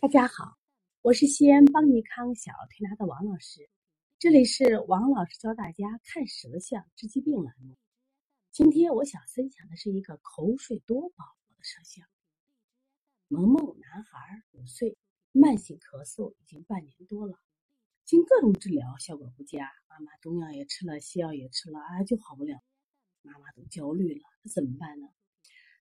[0.00, 0.56] 大家好，
[1.02, 3.68] 我是西安邦尼康小儿推拿的王老师，
[4.20, 7.76] 这里是王老师教大家看舌象治疾病栏目。
[8.52, 12.06] 今天我想分享的是一个口水多宝宝的舌象。
[13.26, 14.96] 萌萌男孩五岁，
[15.32, 17.36] 慢性咳嗽已经半年多了，
[18.04, 22.62] 经各种治疗效果不佳，妈妈中药也吃了，西药也吃了，啊就好不了，
[23.22, 25.08] 妈妈都焦虑了，那怎么办呢？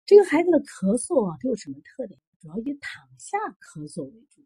[0.08, 2.20] 这个孩子的咳嗽啊，都有什么特点？
[2.40, 4.46] 主要以躺下咳嗽为主，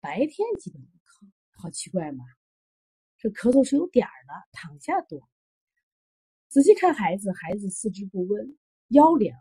[0.00, 2.24] 白天基本不咳，好奇怪吗？
[3.18, 5.28] 这咳嗽是有点儿的，躺下多。
[6.48, 8.56] 仔细看孩子，孩子四肢不温，
[8.88, 9.38] 腰凉。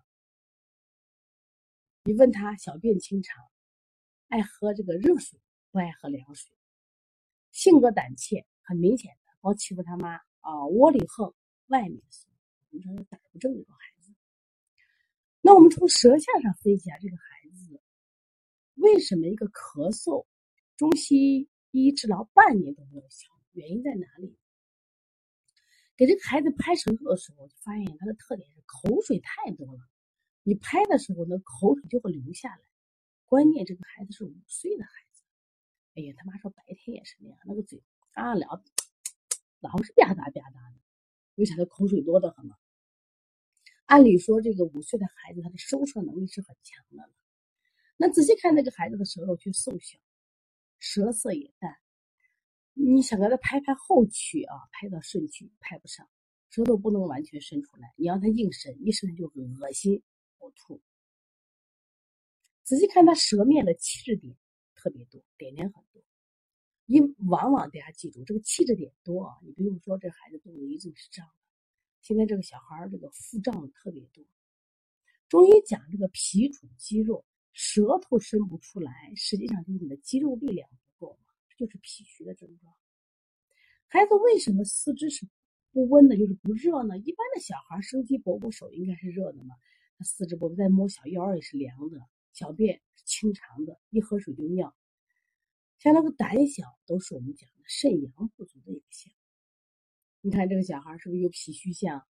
[2.04, 3.42] 你问他小便清长，
[4.28, 5.40] 爱喝这个热水，
[5.72, 6.52] 不爱喝凉水。
[7.52, 11.34] 性格胆怯，很明显的，光欺负他妈啊，窝里横，
[11.67, 12.30] 外面怂。
[12.69, 14.14] 你说胆不正这种孩子。
[15.40, 17.37] 那我们从舌象上分析下这个孩子。
[18.78, 20.25] 为什么一个咳嗽，
[20.78, 23.28] 中西医治疗半年都没有效？
[23.52, 24.38] 原因在哪里？
[25.95, 29.80] 给这个孩子拍舌头的时候，就发现他的特点是口水太多了。
[30.44, 32.61] 你拍的时候，那口水就会流下来。
[33.25, 35.23] 关键这个孩子是五岁的孩子。
[35.95, 37.81] 哎呀，他妈说白天也是那样，那个嘴
[38.12, 38.64] 啊聊，
[39.59, 40.80] 老是吧嗒吧嗒的。
[41.34, 42.53] 为啥他口水多的很呢？
[43.86, 47.09] 按理说，这个五岁的孩子他的收摄能力是很强的。
[48.00, 49.98] 那仔细看那个孩子的舌头却瘦小，
[50.78, 51.76] 舌色也淡。
[52.73, 56.08] 你想给他拍拍后区啊，拍到肾区拍不上，
[56.52, 57.92] 舌头不能完全伸出来。
[57.98, 60.03] 你让他硬伸，一伸就恶心
[60.38, 60.80] 呕吐。
[62.62, 64.38] 仔细看他舌面的气质点
[64.75, 66.03] 特别多，点点很多。
[66.86, 71.34] 你往往大家记住这个气质点多啊，你不用说这孩子肚子一定是胀的。
[72.02, 74.24] 现在这个小孩这个腹胀特别多。
[75.29, 77.25] 中医讲这个脾主肌肉。
[77.57, 82.72] 舌头伸不出来，实际上就是你的肌肉力量不够嘛，就是脾虚的症状。
[83.88, 85.28] 孩子为什么四肢是
[85.72, 87.00] 不温的，就是不热呢？
[87.00, 89.56] 一般的小孩生机勃勃，手应该是热的嘛。
[89.97, 92.00] 他四肢勃勃，再摸小腰也是凉的，
[92.31, 94.75] 小便清长的，一喝水就尿。
[95.79, 99.12] 像那个胆小，都是我们讲的肾阳不足的一个象。
[100.22, 102.06] 你看这个小孩是不是有脾虚象？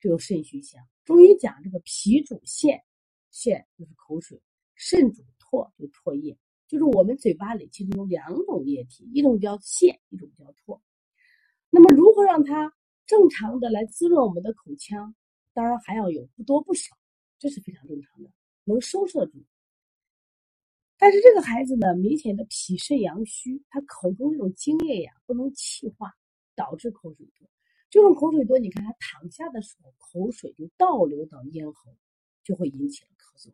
[0.00, 0.82] 这有肾虚象。
[1.04, 2.82] 中医讲这个脾主腺。
[3.34, 4.40] 腺就是口水，
[4.76, 10.80] 肾主唾，就唾液，就是我们嘴巴里其实有两种液体，一种叫腺，一种叫唾。
[11.68, 12.72] 那么如何让它
[13.06, 15.16] 正常的来滋润我们的口腔？
[15.52, 16.96] 当然还要有不多不少，
[17.40, 18.30] 这是非常正常的，
[18.62, 19.44] 能收摄住。
[20.96, 26.14] 但是这个孩子呢，明显的脾肾阳虚，他口中这种津液呀不能气化，
[26.54, 27.48] 导致口水多。
[27.90, 31.96] 这种口水多，你看他躺下的时候，口水就倒流到咽喉。
[32.44, 33.52] 就会引起了咳嗽。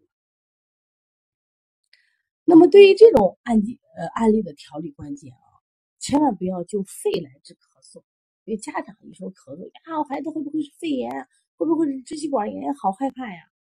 [2.44, 5.62] 那么，对于这种案例呃案例的调理关键啊，
[5.98, 8.02] 千万不要就肺来治咳嗽。
[8.44, 11.28] 因为家长一说咳嗽呀，我孩子会不会是肺炎？
[11.56, 12.74] 会不会是支气管炎？
[12.74, 13.52] 好害怕呀！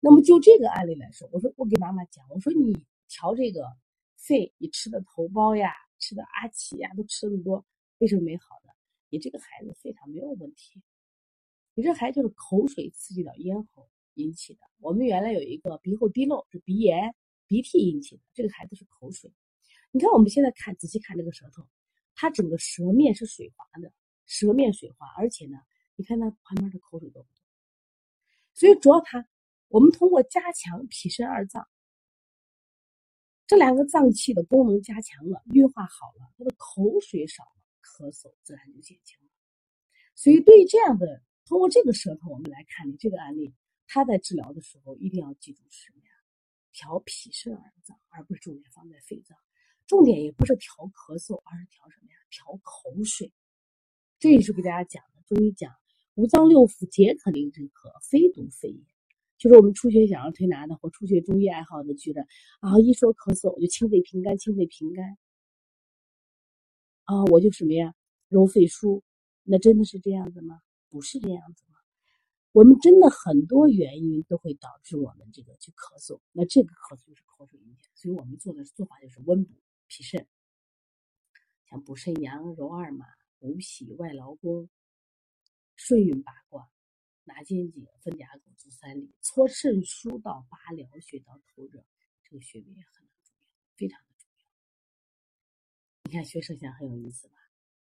[0.00, 3.64] 那么就这个案例来说，我说我给妈妈讲，我说你调这个
[4.16, 7.64] 肺，你吃的头孢呀，吃的阿奇呀，都吃那么多，
[7.98, 8.74] 为什么没好的？
[9.10, 10.82] 你这个孩子非常没有问题，
[11.74, 13.88] 你这孩子就是口水刺激到咽喉。
[14.18, 17.14] 引起的，我们原来有一个鼻后滴漏，是鼻炎、
[17.46, 18.22] 鼻涕引起的。
[18.34, 19.32] 这个孩子是口水。
[19.92, 21.66] 你看，我们现在看仔细看这个舌头，
[22.14, 23.92] 它整个舌面是水滑的，
[24.26, 25.56] 舌面水滑，而且呢，
[25.96, 27.40] 你看它旁边的口水多不多？
[28.54, 29.26] 所以主要它，
[29.68, 31.66] 我们通过加强脾肾二脏，
[33.46, 39.30] 这两个脏器的功能加强了，运化好了，他的口水少了，咳嗽自然就减轻了。
[40.14, 43.54] 所以对于这样的，通过这个舌头，我们来看你这个案例。
[43.88, 46.12] 他在治疗的时候一定要记住什么呀？
[46.72, 49.36] 调脾肾二脏，而不是重点放在肺脏。
[49.86, 52.16] 重点也不是调咳嗽，而是调什么呀？
[52.30, 53.32] 调口水。
[54.18, 55.22] 这也是给大家讲的。
[55.26, 55.74] 中医讲
[56.14, 58.84] 五脏六腑皆可令之咳，非独肺也。
[59.38, 62.26] 就是我们初学小儿推拿的或初学中医爱好的，觉得
[62.60, 65.16] 啊，一说咳嗽我就清肺平肝，清肺平肝。
[67.04, 67.94] 啊，我就什么呀？
[68.28, 69.02] 揉肺腧。
[69.44, 70.60] 那真的是这样子吗？
[70.90, 71.64] 不是这样子。
[72.52, 79.54] 我们真的很多原因都会导致我们这个去咳嗽，那这个咳嗽就是口水引起的，所以我们做的做法就是温补
[79.86, 80.26] 脾肾，
[81.70, 83.06] 像补肾阳、揉二马、
[83.38, 84.68] 补脾外劳宫、
[85.76, 86.68] 顺运八卦、
[87.24, 91.84] 拿肩颈、分甲骨、足三里、搓肾腧到八髎穴到头热，
[92.24, 94.46] 这个穴位也很重要，非常的重要。
[96.04, 97.34] 你看学舌象很有意思吧？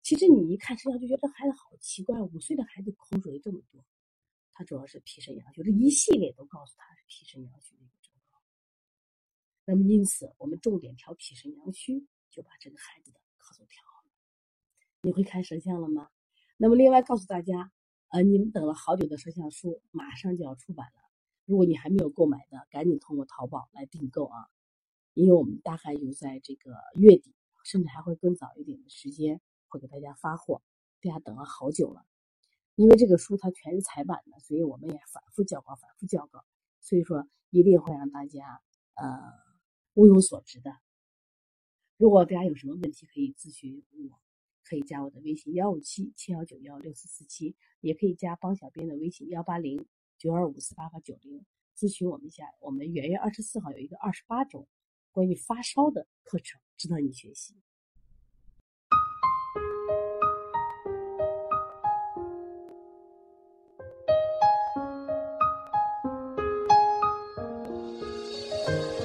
[0.03, 3.83] 其实你一看舌象就觉得这孩子好奇怪，五岁的孩子口水这么多。
[4.59, 8.41] 它主要是脾肾阳虚，这一系列都告诉他是脾肾阳虚的一个症状。
[9.63, 14.11] 那么因此，我们重点调脾肾阳虚，就把这个孩子的咳嗽调好了。
[14.99, 16.09] 你会看舌象了吗？
[16.57, 17.71] 那么另外告诉大家，
[18.09, 21.01] 呃，你们等了好久的舌象书马上就要出版了。
[21.45, 24.49] 如果你还没有购买的，赶紧通过淘宝来订购啊，
[25.13, 27.33] 因为我们大概就在这个月底，
[27.63, 29.39] 甚至还会更早一点的时间
[29.69, 30.61] 会给大家发货。
[30.99, 32.05] 大家等了好久了，
[32.79, 36.45] 因为这个书它全是彩版的，所以我们也反复校稿，反复校稿，
[36.79, 38.61] 所以说一定会让大家
[38.95, 39.19] 呃。
[39.95, 40.71] 物有所值的。
[41.97, 44.17] 如果大家有什么问题，可以咨询我，
[44.63, 49.85] 可以加我的微信幺五七七幺九幺六四四七，也可以加帮小编的微信幺八零
[50.17, 51.43] 九二五四八八九零，
[51.75, 52.45] 咨询我们一下。
[52.61, 54.69] 我们元月二十四号有一个二十八种
[55.11, 57.55] 关于发烧的课程，值得你学习。
[68.69, 68.98] Bye.